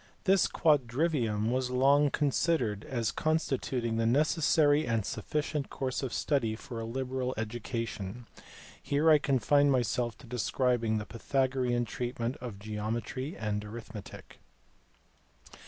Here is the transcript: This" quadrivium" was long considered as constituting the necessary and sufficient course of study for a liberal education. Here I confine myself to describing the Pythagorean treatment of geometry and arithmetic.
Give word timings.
This" 0.23 0.47
quadrivium" 0.61 1.51
was 1.51 1.69
long 1.69 2.09
considered 2.09 2.85
as 2.85 3.11
constituting 3.11 3.97
the 3.97 4.07
necessary 4.07 4.87
and 4.87 5.05
sufficient 5.05 5.69
course 5.69 6.01
of 6.01 6.11
study 6.11 6.55
for 6.55 6.79
a 6.79 6.85
liberal 6.85 7.35
education. 7.37 8.25
Here 8.81 9.11
I 9.11 9.19
confine 9.19 9.69
myself 9.69 10.17
to 10.17 10.25
describing 10.25 10.97
the 10.97 11.05
Pythagorean 11.05 11.85
treatment 11.85 12.35
of 12.37 12.57
geometry 12.57 13.37
and 13.37 13.63
arithmetic. 13.63 14.39